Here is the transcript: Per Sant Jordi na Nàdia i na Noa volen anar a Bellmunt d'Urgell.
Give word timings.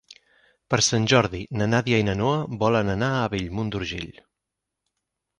Per 0.73 0.77
Sant 0.85 1.03
Jordi 1.11 1.41
na 1.59 1.67
Nàdia 1.73 1.99
i 2.03 2.07
na 2.07 2.15
Noa 2.21 2.39
volen 2.63 2.89
anar 2.93 3.09
a 3.17 3.27
Bellmunt 3.35 3.69
d'Urgell. 3.75 4.09